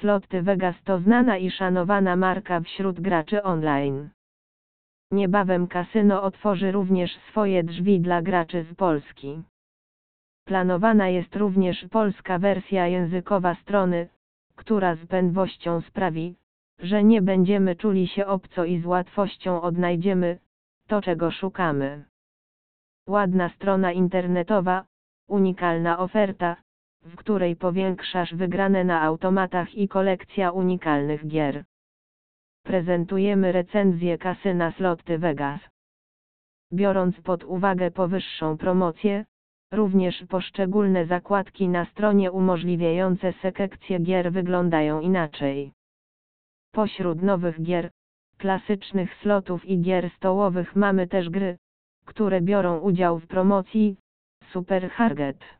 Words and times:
Sloty 0.00 0.42
Vegas 0.42 0.76
to 0.84 0.98
znana 0.98 1.36
i 1.36 1.50
szanowana 1.50 2.16
marka 2.16 2.60
wśród 2.60 3.00
graczy 3.00 3.42
online. 3.42 4.08
Niebawem 5.10 5.66
kasyno 5.66 6.22
otworzy 6.22 6.72
również 6.72 7.18
swoje 7.30 7.64
drzwi 7.64 8.00
dla 8.00 8.22
graczy 8.22 8.66
z 8.70 8.74
Polski. 8.74 9.42
Planowana 10.44 11.08
jest 11.08 11.36
również 11.36 11.86
polska 11.90 12.38
wersja 12.38 12.86
językowa 12.86 13.54
strony, 13.54 14.08
która 14.56 14.94
z 14.94 15.06
pędwością 15.06 15.80
sprawi, 15.80 16.36
że 16.78 17.04
nie 17.04 17.22
będziemy 17.22 17.76
czuli 17.76 18.08
się 18.08 18.26
obco 18.26 18.64
i 18.64 18.80
z 18.80 18.86
łatwością 18.86 19.62
odnajdziemy 19.62 20.38
to, 20.86 21.00
czego 21.02 21.30
szukamy. 21.30 22.04
Ładna 23.08 23.48
strona 23.48 23.92
internetowa, 23.92 24.84
unikalna 25.28 25.98
oferta, 25.98 26.56
w 27.02 27.16
której 27.16 27.56
powiększasz 27.56 28.34
wygrane 28.34 28.84
na 28.84 29.02
automatach 29.02 29.74
i 29.74 29.88
kolekcja 29.88 30.50
unikalnych 30.50 31.26
gier. 31.26 31.64
Prezentujemy 32.64 33.52
recenzję 33.52 34.18
kasyna 34.18 34.72
Sloty 34.72 35.18
Vegas. 35.18 35.60
Biorąc 36.72 37.20
pod 37.20 37.44
uwagę 37.44 37.90
powyższą 37.90 38.56
promocję, 38.58 39.24
również 39.72 40.24
poszczególne 40.28 41.06
zakładki 41.06 41.68
na 41.68 41.84
stronie 41.84 42.32
umożliwiające 42.32 43.32
selekcję 43.32 43.98
gier 43.98 44.32
wyglądają 44.32 45.00
inaczej. 45.00 45.72
Pośród 46.72 47.22
nowych 47.22 47.62
gier, 47.62 47.90
klasycznych 48.38 49.14
slotów 49.14 49.64
i 49.64 49.80
gier 49.80 50.10
stołowych 50.10 50.76
mamy 50.76 51.06
też 51.06 51.30
gry, 51.30 51.58
które 52.04 52.40
biorą 52.40 52.78
udział 52.78 53.18
w 53.18 53.26
promocji 53.26 53.96
Super 54.52 54.90
Target. 54.96 55.57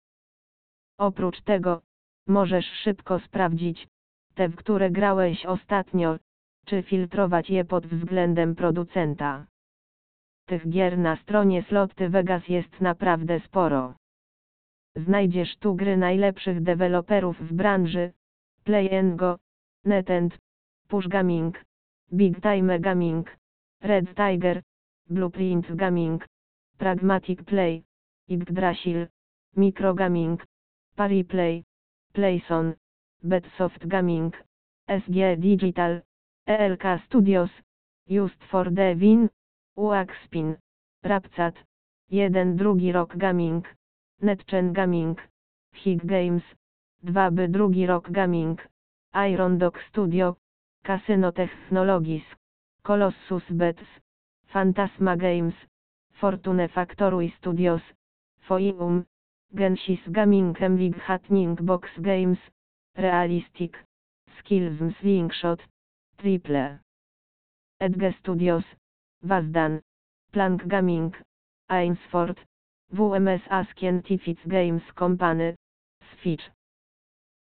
Oprócz 0.99 1.43
tego, 1.43 1.83
możesz 2.27 2.67
szybko 2.67 3.19
sprawdzić, 3.19 3.89
te 4.35 4.49
w 4.49 4.57
które 4.57 4.91
grałeś 4.91 5.47
ostatnio, 5.47 6.19
czy 6.67 6.83
filtrować 6.83 7.51
je 7.51 7.65
pod 7.65 7.87
względem 7.87 8.55
producenta. 8.55 9.47
Tych 10.47 10.69
gier 10.69 10.99
na 10.99 11.17
stronie 11.17 11.63
Sloty 11.63 12.09
Vegas 12.09 12.49
jest 12.49 12.81
naprawdę 12.81 13.41
sporo. 13.41 13.95
Znajdziesz 14.97 15.57
tu 15.57 15.75
gry 15.75 15.97
najlepszych 15.97 16.63
deweloperów 16.63 17.41
w 17.41 17.53
branży, 17.53 18.13
Play 18.65 19.17
Go, 19.17 19.39
NetEnt, 19.85 20.39
Push 20.89 21.09
Gaming, 21.09 21.65
Big 22.13 22.41
Time 22.41 22.81
Gaming, 22.81 23.37
Red 23.83 24.07
Tiger, 24.15 24.63
Blueprint 25.11 25.77
Gaming, 25.77 26.27
Pragmatic 26.79 27.43
Play, 27.43 27.83
Yggdrasil, 28.29 29.07
Micro 29.57 29.95
Gaming, 29.95 30.45
Pariplay, 30.99 31.63
Playson, 32.13 32.75
Betsoft 33.23 33.89
Gaming, 33.89 34.33
SG 34.91 35.41
Digital, 35.41 36.03
ELK 36.49 37.01
Studios, 37.07 37.51
Just 38.09 38.43
for 38.51 38.65
Devin, 38.65 39.31
Uaxpin, 39.77 40.59
Rapcat, 41.05 41.55
1 42.11 42.57
drugi 42.57 42.91
Rock 42.91 43.17
Gaming, 43.17 43.65
Netchen 44.25 44.73
Gaming, 44.73 45.17
Hit 45.73 46.05
Games, 46.05 46.43
2 47.07 47.13
by 47.31 47.47
drugi 47.47 47.87
Rock 47.87 48.11
Gaming, 48.11 48.59
Iron 49.15 49.57
Dog 49.59 49.77
Studio, 49.91 50.37
Casino 50.83 51.31
Technologies, 51.31 52.25
Colossus 52.83 53.45
Bets, 53.51 53.87
Phantasma 54.53 55.17
Games, 55.17 55.55
Fortune 56.21 56.67
Factory 56.67 57.33
Studios, 57.39 57.83
Foium, 58.49 59.07
Gensis 59.55 60.01
Gaming 60.13 60.55
Emlig 60.55 61.01
Hatning 61.01 61.55
Box 61.65 61.89
Games, 62.03 62.39
Realistic, 62.99 63.75
Skills 64.39 64.79
Slingshot, 65.01 65.61
Triple. 66.21 66.79
Edge 67.81 68.15
Studios, 68.21 68.65
Wazdan, 69.25 69.81
Plank 70.33 70.69
Gaming, 70.69 71.15
Ainsford, 71.71 72.37
WMS 72.95 73.41
Scientific 73.49 74.37
Games 74.49 74.83
Company, 74.97 75.55
Switch. 76.21 76.43